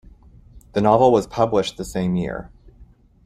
The 0.73 0.81
novel 0.81 1.11
was 1.11 1.27
published 1.27 1.77
the 1.77 1.85
same 1.85 2.15
year. 2.15 2.49